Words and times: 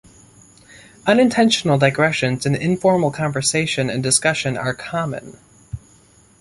Unintentional 1.05 1.77
digressions 1.77 2.47
in 2.47 2.55
informal 2.55 3.11
conversation 3.11 3.87
and 3.87 4.01
discussion 4.01 4.57
are 4.57 4.73
common. 4.73 5.37